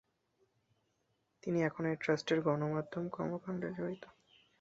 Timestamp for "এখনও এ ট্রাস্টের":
1.63-2.39